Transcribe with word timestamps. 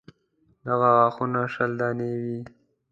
دغه 0.65 0.87
غاښونه 0.97 1.41
شل 1.53 1.71
دانې 1.79 2.11
وي. 2.23 2.39